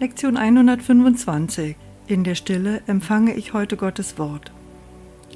Lektion 0.00 0.38
125. 0.38 1.76
In 2.06 2.24
der 2.24 2.34
Stille 2.34 2.80
empfange 2.86 3.34
ich 3.34 3.52
heute 3.52 3.76
Gottes 3.76 4.18
Wort. 4.18 4.50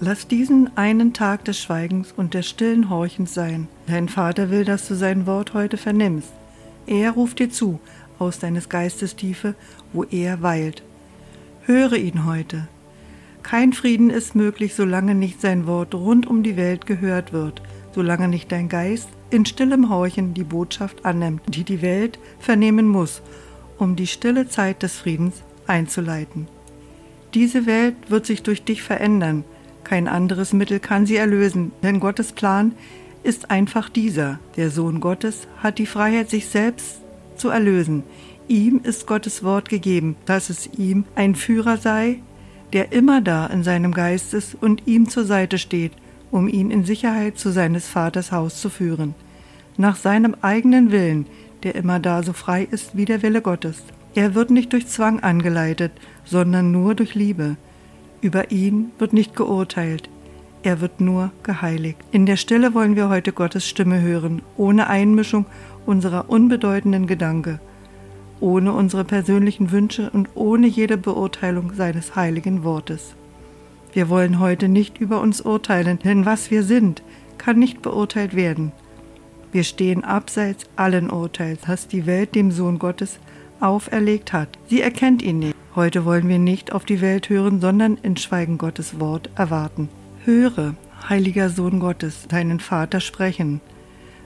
Lass 0.00 0.26
diesen 0.26 0.76
einen 0.76 1.12
Tag 1.12 1.44
des 1.44 1.60
Schweigens 1.60 2.10
und 2.10 2.34
des 2.34 2.48
stillen 2.48 2.90
Horchens 2.90 3.32
sein. 3.32 3.68
Dein 3.86 4.08
Vater 4.08 4.50
will, 4.50 4.64
dass 4.64 4.88
du 4.88 4.96
sein 4.96 5.28
Wort 5.28 5.54
heute 5.54 5.76
vernimmst. 5.76 6.32
Er 6.88 7.12
ruft 7.12 7.38
dir 7.38 7.50
zu 7.50 7.78
aus 8.18 8.40
deines 8.40 8.68
Geistes 8.68 9.14
Tiefe, 9.14 9.54
wo 9.92 10.02
er 10.02 10.42
weilt. 10.42 10.82
Höre 11.62 11.94
ihn 11.94 12.26
heute. 12.26 12.66
Kein 13.44 13.72
Frieden 13.72 14.10
ist 14.10 14.34
möglich, 14.34 14.74
solange 14.74 15.14
nicht 15.14 15.40
sein 15.40 15.68
Wort 15.68 15.94
rund 15.94 16.26
um 16.26 16.42
die 16.42 16.56
Welt 16.56 16.84
gehört 16.84 17.32
wird, 17.32 17.62
solange 17.94 18.26
nicht 18.26 18.50
dein 18.50 18.68
Geist 18.68 19.08
in 19.30 19.46
stillem 19.46 19.88
Horchen 19.88 20.34
die 20.34 20.42
Botschaft 20.42 21.04
annimmt, 21.04 21.42
die 21.46 21.62
die 21.62 21.80
Welt 21.80 22.18
vernehmen 22.40 22.88
muss 22.88 23.22
um 23.78 23.96
die 23.96 24.06
stille 24.06 24.48
Zeit 24.48 24.82
des 24.82 24.96
Friedens 24.96 25.42
einzuleiten. 25.66 26.48
Diese 27.34 27.66
Welt 27.66 27.96
wird 28.08 28.26
sich 28.26 28.42
durch 28.42 28.62
dich 28.62 28.82
verändern. 28.82 29.44
Kein 29.84 30.08
anderes 30.08 30.52
Mittel 30.52 30.80
kann 30.80 31.06
sie 31.06 31.16
erlösen, 31.16 31.72
denn 31.82 32.00
Gottes 32.00 32.32
Plan 32.32 32.72
ist 33.22 33.50
einfach 33.50 33.88
dieser. 33.88 34.38
Der 34.56 34.70
Sohn 34.70 35.00
Gottes 35.00 35.46
hat 35.62 35.78
die 35.78 35.86
Freiheit, 35.86 36.30
sich 36.30 36.46
selbst 36.46 37.00
zu 37.36 37.48
erlösen. 37.50 38.02
Ihm 38.48 38.80
ist 38.82 39.06
Gottes 39.06 39.44
Wort 39.44 39.68
gegeben, 39.68 40.16
dass 40.24 40.50
es 40.50 40.68
ihm 40.78 41.04
ein 41.14 41.34
Führer 41.34 41.76
sei, 41.76 42.20
der 42.72 42.92
immer 42.92 43.20
da 43.20 43.46
in 43.46 43.62
seinem 43.62 43.92
Geist 43.92 44.34
ist 44.34 44.56
und 44.60 44.86
ihm 44.86 45.08
zur 45.08 45.24
Seite 45.24 45.58
steht, 45.58 45.92
um 46.30 46.48
ihn 46.48 46.70
in 46.70 46.84
Sicherheit 46.84 47.38
zu 47.38 47.50
seines 47.50 47.86
Vaters 47.88 48.32
Haus 48.32 48.60
zu 48.60 48.70
führen. 48.70 49.14
Nach 49.76 49.96
seinem 49.96 50.34
eigenen 50.42 50.90
Willen, 50.90 51.26
der 51.62 51.74
immer 51.74 51.98
da 52.00 52.22
so 52.22 52.32
frei 52.32 52.66
ist 52.70 52.96
wie 52.96 53.04
der 53.04 53.22
Wille 53.22 53.42
Gottes. 53.42 53.82
Er 54.14 54.34
wird 54.34 54.50
nicht 54.50 54.72
durch 54.72 54.86
Zwang 54.86 55.20
angeleitet, 55.20 55.92
sondern 56.24 56.72
nur 56.72 56.94
durch 56.94 57.14
Liebe. 57.14 57.56
Über 58.20 58.50
ihn 58.50 58.90
wird 58.98 59.12
nicht 59.12 59.36
geurteilt, 59.36 60.08
er 60.62 60.80
wird 60.80 61.00
nur 61.00 61.30
geheiligt. 61.42 61.98
In 62.10 62.26
der 62.26 62.36
Stille 62.36 62.74
wollen 62.74 62.96
wir 62.96 63.08
heute 63.08 63.32
Gottes 63.32 63.66
Stimme 63.68 64.00
hören, 64.00 64.42
ohne 64.56 64.88
Einmischung 64.88 65.46
unserer 65.86 66.28
unbedeutenden 66.28 67.06
Gedanke, 67.06 67.60
ohne 68.40 68.72
unsere 68.72 69.04
persönlichen 69.04 69.70
Wünsche 69.70 70.10
und 70.10 70.30
ohne 70.34 70.66
jede 70.66 70.96
Beurteilung 70.96 71.74
seines 71.74 72.16
heiligen 72.16 72.64
Wortes. 72.64 73.14
Wir 73.92 74.08
wollen 74.08 74.38
heute 74.38 74.68
nicht 74.68 74.98
über 74.98 75.20
uns 75.20 75.40
urteilen, 75.40 75.98
denn 76.00 76.26
was 76.26 76.50
wir 76.50 76.62
sind, 76.62 77.02
kann 77.38 77.58
nicht 77.58 77.80
beurteilt 77.80 78.34
werden. 78.34 78.72
Wir 79.50 79.64
stehen 79.64 80.04
abseits 80.04 80.66
allen 80.76 81.10
Urteils, 81.10 81.60
das 81.66 81.88
die 81.88 82.06
Welt 82.06 82.34
dem 82.34 82.50
Sohn 82.50 82.78
Gottes 82.78 83.18
auferlegt 83.60 84.32
hat. 84.32 84.48
Sie 84.66 84.80
erkennt 84.80 85.22
ihn 85.22 85.38
nicht. 85.38 85.54
Heute 85.74 86.04
wollen 86.04 86.28
wir 86.28 86.38
nicht 86.38 86.72
auf 86.72 86.84
die 86.84 87.00
Welt 87.00 87.28
hören, 87.28 87.60
sondern 87.60 87.98
in 88.02 88.16
Schweigen 88.16 88.58
Gottes 88.58 89.00
Wort 89.00 89.30
erwarten. 89.36 89.88
Höre, 90.24 90.74
heiliger 91.08 91.50
Sohn 91.50 91.80
Gottes, 91.80 92.26
deinen 92.28 92.60
Vater 92.60 93.00
sprechen. 93.00 93.60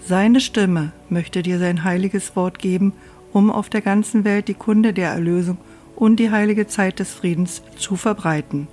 Seine 0.00 0.40
Stimme 0.40 0.92
möchte 1.08 1.42
dir 1.42 1.58
sein 1.58 1.84
heiliges 1.84 2.34
Wort 2.36 2.58
geben, 2.58 2.92
um 3.32 3.50
auf 3.50 3.68
der 3.68 3.80
ganzen 3.80 4.24
Welt 4.24 4.48
die 4.48 4.54
Kunde 4.54 4.92
der 4.92 5.10
Erlösung 5.10 5.58
und 5.96 6.16
die 6.16 6.30
heilige 6.30 6.66
Zeit 6.66 6.98
des 6.98 7.12
Friedens 7.12 7.62
zu 7.76 7.96
verbreiten. 7.96 8.68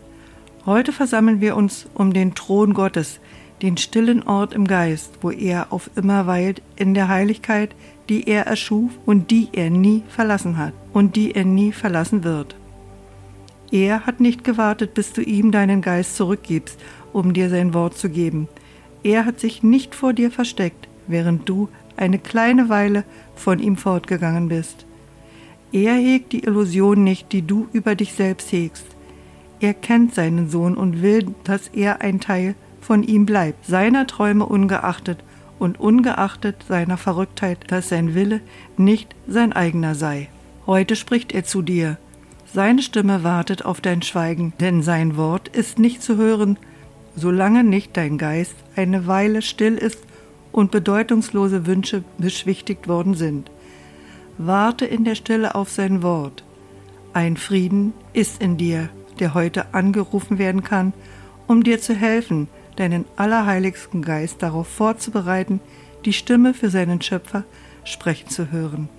Heute 0.66 0.92
versammeln 0.92 1.42
wir 1.42 1.56
uns 1.56 1.88
um 1.94 2.14
den 2.14 2.36
Thron 2.36 2.74
Gottes, 2.74 3.20
den 3.62 3.78
stillen 3.78 4.24
Ort 4.24 4.54
im 4.54 4.66
Geist, 4.66 5.12
wo 5.22 5.30
er 5.30 5.72
auf 5.72 5.90
immer 5.96 6.28
weilt 6.28 6.62
in 6.76 6.94
der 6.94 7.08
Heiligkeit, 7.08 7.76
die 8.10 8.28
er 8.28 8.48
erschuf 8.48 8.92
und 9.06 9.32
die 9.32 9.50
er 9.54 9.70
nie 9.70 10.04
verlassen 10.10 10.58
hat 10.58 10.74
und 10.94 11.16
die 11.16 11.36
er 11.36 11.46
nie 11.46 11.72
verlassen 11.72 12.24
wird. 12.24 12.56
Er 13.72 14.06
hat 14.06 14.20
nicht 14.20 14.44
gewartet, 14.44 14.94
bis 14.94 15.14
du 15.14 15.22
ihm 15.22 15.52
deinen 15.52 15.82
Geist 15.82 16.18
zurückgibst, 16.18 16.78
um 17.14 17.34
dir 17.34 17.50
sein 17.50 17.74
Wort 17.74 17.98
zu 17.98 18.10
geben. 18.10 18.50
Er 19.04 19.26
hat 19.26 19.40
sich 19.40 19.64
nicht 19.64 19.96
vor 19.96 20.14
dir 20.14 20.30
versteckt, 20.30 20.90
während 21.08 21.48
du 21.48 21.70
eine 21.96 22.20
kleine 22.20 22.68
Weile 22.68 23.06
von 23.36 23.60
ihm 23.60 23.78
fortgegangen 23.78 24.50
bist. 24.50 24.86
Er 25.72 25.94
hegt 25.94 26.34
die 26.34 26.44
Illusion 26.44 27.04
nicht, 27.04 27.32
die 27.32 27.44
du 27.44 27.68
über 27.72 27.96
dich 27.96 28.14
selbst 28.14 28.52
hegst. 28.52 28.86
Er 29.62 29.74
kennt 29.74 30.14
seinen 30.14 30.50
Sohn 30.50 30.76
und 30.76 31.02
will, 31.02 31.34
dass 31.44 31.70
er 31.70 32.02
ein 32.02 32.20
Teil 32.20 32.56
von 32.82 33.04
ihm 33.04 33.26
bleibt, 33.26 33.66
seiner 33.66 34.08
Träume 34.08 34.46
ungeachtet 34.46 35.24
und 35.60 35.80
ungeachtet 35.80 36.66
seiner 36.68 36.98
Verrücktheit, 36.98 37.60
dass 37.68 37.90
sein 37.90 38.16
Wille 38.16 38.42
nicht 38.78 39.16
sein 39.28 39.54
eigener 39.54 39.96
sei. 39.96 40.30
Heute 40.66 40.96
spricht 40.96 41.32
er 41.32 41.44
zu 41.44 41.62
dir. 41.62 41.98
Seine 42.54 42.82
Stimme 42.82 43.24
wartet 43.24 43.64
auf 43.64 43.80
dein 43.80 44.02
Schweigen, 44.02 44.54
denn 44.60 44.82
sein 44.82 45.16
Wort 45.16 45.48
ist 45.48 45.80
nicht 45.80 46.02
zu 46.02 46.18
hören, 46.18 46.58
solange 47.16 47.64
nicht 47.64 47.96
dein 47.96 48.18
Geist 48.18 48.56
eine 48.76 49.08
Weile 49.08 49.42
still 49.42 49.76
ist 49.76 50.00
und 50.52 50.72
bedeutungslose 50.72 51.66
Wünsche 51.66 52.04
beschwichtigt 52.18 52.88
worden 52.88 53.14
sind. 53.14 53.50
Warte 54.38 54.86
in 54.86 55.06
der 55.06 55.16
Stille 55.16 55.56
auf 55.56 55.70
sein 55.70 56.04
Wort. 56.04 56.44
Ein 57.14 57.38
Frieden 57.38 57.94
ist 58.14 58.42
in 58.42 58.58
dir, 58.58 58.90
der 59.20 59.34
heute 59.34 59.74
angerufen 59.74 60.40
werden 60.40 60.64
kann, 60.64 60.94
um 61.48 61.64
dir 61.64 61.80
zu 61.80 61.94
helfen, 61.94 62.48
deinen 62.76 63.06
allerheiligsten 63.16 64.02
Geist 64.02 64.42
darauf 64.42 64.68
vorzubereiten, 64.68 65.60
die 66.06 66.14
Stimme 66.14 66.54
für 66.54 66.70
seinen 66.70 67.02
Schöpfer 67.02 67.44
sprechen 67.84 68.30
zu 68.30 68.52
hören. 68.52 68.90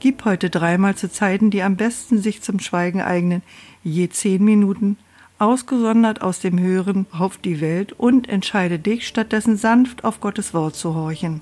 Gib 0.00 0.24
heute 0.24 0.50
dreimal 0.50 0.96
zu 0.96 1.10
Zeiten, 1.10 1.50
die 1.50 1.62
am 1.62 1.76
besten 1.76 2.18
sich 2.18 2.42
zum 2.42 2.58
Schweigen 2.58 3.00
eignen, 3.00 3.42
je 3.82 4.08
zehn 4.08 4.44
Minuten, 4.44 4.98
ausgesondert 5.38 6.22
aus 6.22 6.40
dem 6.40 6.58
Hören 6.58 7.06
auf 7.10 7.38
die 7.38 7.60
Welt 7.60 7.92
und 7.92 8.28
entscheide 8.28 8.78
dich 8.78 9.06
stattdessen 9.06 9.56
sanft 9.56 10.04
auf 10.04 10.20
Gottes 10.20 10.54
Wort 10.54 10.76
zu 10.76 10.94
horchen. 10.94 11.40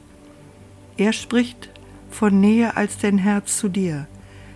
Er 0.97 1.13
spricht 1.13 1.71
von 2.11 2.41
näher 2.41 2.77
als 2.77 2.99
dein 2.99 3.19
Herz 3.19 3.59
zu 3.59 3.69
dir. 3.69 4.07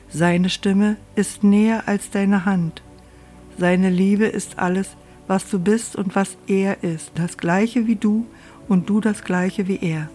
Seine 0.08 0.50
Stimme 0.50 0.96
ist 1.14 1.42
näher 1.42 1.84
als 1.86 2.10
deine 2.10 2.44
Hand. 2.44 2.82
Seine 3.58 3.90
Liebe 3.90 4.26
ist 4.26 4.58
alles, 4.58 4.96
was 5.26 5.48
du 5.48 5.58
bist 5.58 5.96
und 5.96 6.14
was 6.14 6.36
er 6.46 6.82
ist, 6.82 7.12
das 7.14 7.36
gleiche 7.36 7.86
wie 7.86 7.96
du 7.96 8.26
und 8.68 8.88
du 8.88 9.00
das 9.00 9.24
gleiche 9.24 9.68
wie 9.68 9.78
er. 9.80 10.08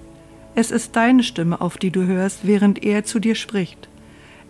Es 0.56 0.72
ist 0.72 0.96
deine 0.96 1.24
Stimme, 1.24 1.62
auf 1.62 1.78
die 1.78 1.92
du 1.92 2.06
hörst, 2.06 2.46
während 2.46 2.84
er 2.84 3.04
zu 3.04 3.20
dir 3.20 3.36
spricht. 3.36 3.88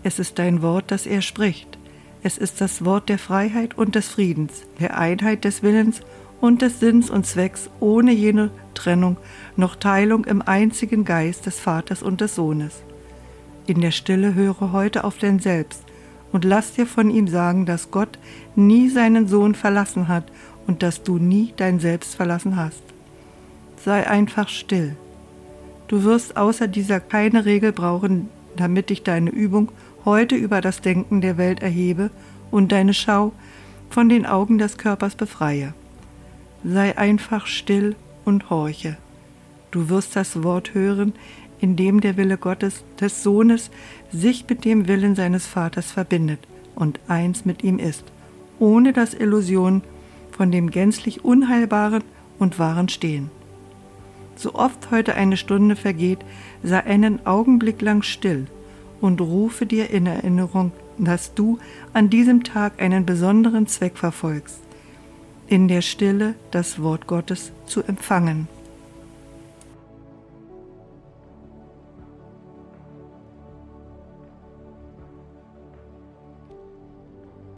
Es 0.03 0.17
ist 0.17 0.39
dein 0.39 0.61
Wort, 0.61 0.85
das 0.87 1.05
er 1.05 1.21
spricht. 1.21 1.77
Es 2.23 2.37
ist 2.37 2.61
das 2.61 2.85
Wort 2.85 3.09
der 3.09 3.19
Freiheit 3.19 3.77
und 3.77 3.95
des 3.95 4.07
Friedens, 4.07 4.63
der 4.79 4.97
Einheit 4.97 5.43
des 5.43 5.63
Willens 5.63 6.01
und 6.39 6.61
des 6.61 6.79
Sinns 6.79 7.09
und 7.09 7.25
Zwecks 7.25 7.69
ohne 7.79 8.11
jene 8.11 8.49
Trennung 8.73 9.17
noch 9.55 9.75
Teilung 9.75 10.25
im 10.25 10.41
einzigen 10.41 11.05
Geist 11.05 11.45
des 11.45 11.59
Vaters 11.59 12.01
und 12.01 12.21
des 12.21 12.35
Sohnes. 12.35 12.81
In 13.67 13.81
der 13.81 13.91
Stille 13.91 14.33
höre 14.33 14.71
heute 14.71 15.03
auf 15.03 15.19
dein 15.19 15.39
Selbst 15.39 15.83
und 16.31 16.45
lass 16.45 16.73
dir 16.73 16.87
von 16.87 17.11
ihm 17.11 17.27
sagen, 17.27 17.65
dass 17.65 17.91
Gott 17.91 18.17
nie 18.55 18.89
seinen 18.89 19.27
Sohn 19.27 19.53
verlassen 19.53 20.07
hat 20.07 20.31
und 20.71 20.83
dass 20.83 21.03
du 21.03 21.17
nie 21.17 21.53
dein 21.57 21.81
Selbst 21.81 22.15
verlassen 22.15 22.55
hast. 22.55 22.81
Sei 23.83 24.07
einfach 24.07 24.47
still. 24.47 24.95
Du 25.89 26.05
wirst 26.05 26.37
außer 26.37 26.69
dieser 26.69 27.01
keine 27.01 27.43
Regel 27.43 27.73
brauchen, 27.73 28.29
damit 28.55 28.89
dich 28.89 29.03
deine 29.03 29.31
Übung 29.31 29.69
heute 30.05 30.37
über 30.37 30.61
das 30.61 30.79
Denken 30.79 31.19
der 31.19 31.37
Welt 31.37 31.61
erhebe 31.61 32.09
und 32.51 32.71
deine 32.71 32.93
Schau 32.93 33.33
von 33.89 34.07
den 34.07 34.25
Augen 34.25 34.59
des 34.59 34.77
Körpers 34.77 35.15
befreie. 35.15 35.73
Sei 36.63 36.97
einfach 36.97 37.47
still 37.47 37.97
und 38.23 38.49
horche. 38.49 38.95
Du 39.71 39.89
wirst 39.89 40.15
das 40.15 40.41
Wort 40.41 40.73
hören, 40.73 41.11
in 41.59 41.75
dem 41.75 41.99
der 41.99 42.15
Wille 42.15 42.37
Gottes, 42.37 42.85
des 43.01 43.23
Sohnes, 43.23 43.71
sich 44.09 44.45
mit 44.47 44.63
dem 44.63 44.87
Willen 44.87 45.15
seines 45.17 45.47
Vaters 45.47 45.91
verbindet 45.91 46.39
und 46.75 47.01
eins 47.09 47.43
mit 47.43 47.61
ihm 47.61 47.77
ist, 47.77 48.05
ohne 48.57 48.93
dass 48.93 49.13
Illusionen 49.13 49.81
von 50.31 50.51
dem 50.51 50.71
gänzlich 50.71 51.23
Unheilbaren 51.23 52.03
und 52.39 52.59
Wahren 52.59 52.89
stehen. 52.89 53.29
So 54.35 54.55
oft 54.55 54.89
heute 54.91 55.15
eine 55.15 55.37
Stunde 55.37 55.75
vergeht, 55.75 56.19
sei 56.63 56.83
einen 56.83 57.25
Augenblick 57.25 57.81
lang 57.81 58.01
still 58.01 58.47
und 58.99 59.21
rufe 59.21 59.65
dir 59.65 59.89
in 59.89 60.05
Erinnerung, 60.05 60.71
dass 60.97 61.33
du 61.33 61.59
an 61.93 62.09
diesem 62.09 62.43
Tag 62.43 62.81
einen 62.81 63.05
besonderen 63.05 63.67
Zweck 63.67 63.97
verfolgst, 63.97 64.59
in 65.47 65.67
der 65.67 65.81
Stille 65.81 66.35
das 66.51 66.81
Wort 66.81 67.07
Gottes 67.07 67.51
zu 67.65 67.83
empfangen. 67.83 68.47